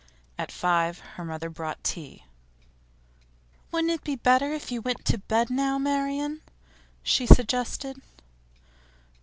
At 0.35 0.51
five 0.51 0.97
her 0.97 1.23
mother 1.23 1.47
brought 1.51 1.83
tea. 1.83 2.25
'Wouldn't 3.71 3.93
it 3.93 4.03
be 4.03 4.15
better 4.15 4.51
if 4.51 4.71
you 4.71 4.81
went 4.81 5.05
to 5.05 5.19
bed 5.19 5.51
now, 5.51 5.77
Marian?' 5.77 6.41
she 7.03 7.27
suggested. 7.27 8.01